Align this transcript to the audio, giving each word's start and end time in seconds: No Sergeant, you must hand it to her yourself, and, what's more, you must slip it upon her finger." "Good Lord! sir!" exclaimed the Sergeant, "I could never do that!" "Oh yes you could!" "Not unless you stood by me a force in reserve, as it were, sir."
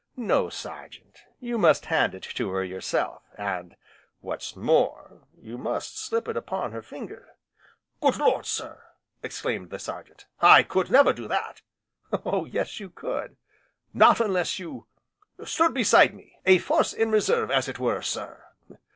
No 0.17 0.49
Sergeant, 0.49 1.19
you 1.39 1.59
must 1.59 1.85
hand 1.85 2.15
it 2.15 2.23
to 2.23 2.49
her 2.49 2.63
yourself, 2.63 3.21
and, 3.37 3.75
what's 4.19 4.55
more, 4.55 5.27
you 5.39 5.59
must 5.59 5.99
slip 5.99 6.27
it 6.27 6.35
upon 6.35 6.71
her 6.71 6.81
finger." 6.81 7.35
"Good 8.01 8.17
Lord! 8.17 8.47
sir!" 8.47 8.81
exclaimed 9.21 9.69
the 9.69 9.77
Sergeant, 9.77 10.25
"I 10.41 10.63
could 10.63 10.89
never 10.89 11.13
do 11.13 11.27
that!" 11.27 11.61
"Oh 12.25 12.45
yes 12.45 12.79
you 12.79 12.89
could!" 12.89 13.37
"Not 13.93 14.19
unless 14.19 14.57
you 14.57 14.87
stood 15.45 15.75
by 15.75 16.07
me 16.07 16.39
a 16.47 16.57
force 16.57 16.93
in 16.93 17.11
reserve, 17.11 17.51
as 17.51 17.67
it 17.67 17.77
were, 17.77 18.01
sir." 18.01 18.45